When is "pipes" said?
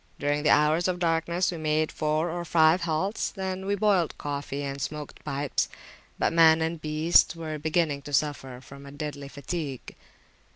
5.23-5.69